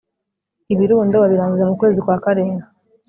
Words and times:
Ibirundo 0.73 1.15
babirangiza 1.17 1.69
mu 1.69 1.75
kwezi 1.79 1.99
Kwa 2.05 2.17
karindwi 2.23 2.67